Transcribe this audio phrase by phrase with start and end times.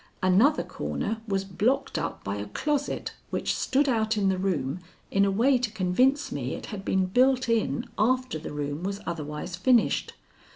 [0.23, 4.79] Another corner was blocked up by a closet which stood out in the room
[5.11, 8.99] in a way to convince me it had been built in after the room was
[9.05, 10.13] otherwise finished.